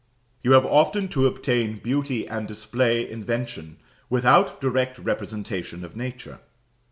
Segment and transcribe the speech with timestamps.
[0.41, 3.77] You have often to obtain beauty and display invention
[4.09, 6.39] without direct representation of nature.